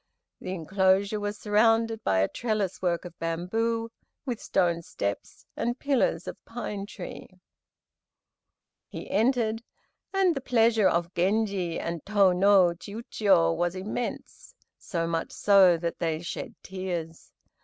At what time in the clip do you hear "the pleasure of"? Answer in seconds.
10.33-11.13